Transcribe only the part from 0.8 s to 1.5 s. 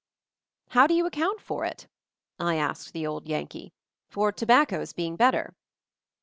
do you account